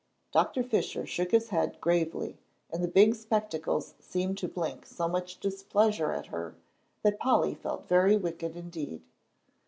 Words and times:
Doctor 0.31 0.63
Fisher 0.63 1.05
shook 1.05 1.29
his 1.29 1.49
head 1.49 1.79
gravely, 1.79 2.39
and 2.71 2.83
the 2.83 2.87
big 2.87 3.13
spectacles 3.13 3.93
seemed 3.99 4.35
to 4.39 4.47
blink 4.47 4.83
so 4.87 5.07
much 5.07 5.39
displeasure 5.39 6.11
at 6.11 6.25
her, 6.25 6.55
that 7.03 7.19
Polly 7.19 7.53
felt 7.53 7.85
very 7.87 8.17
wicked 8.17 8.55
indeed. 8.55 9.03